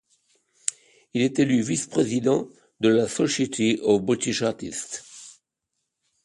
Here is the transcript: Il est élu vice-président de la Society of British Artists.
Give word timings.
Il 1.13 1.21
est 1.21 1.37
élu 1.37 1.61
vice-président 1.61 2.49
de 2.79 2.89
la 2.89 3.07
Society 3.07 3.79
of 3.83 4.01
British 4.01 4.41
Artists. 4.41 5.37